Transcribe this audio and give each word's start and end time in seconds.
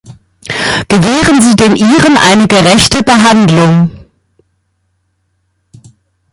Gewähren 0.87 1.43
Sie 1.43 1.55
den 1.55 1.75
Iren 1.75 2.17
eine 2.17 2.47
gerechte 2.47 3.03
Behandlung! 3.03 3.91